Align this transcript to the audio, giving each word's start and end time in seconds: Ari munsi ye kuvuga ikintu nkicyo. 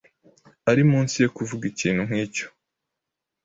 Ari 0.69 0.83
munsi 0.91 1.15
ye 1.21 1.27
kuvuga 1.35 1.63
ikintu 1.71 2.01
nkicyo. 2.07 2.47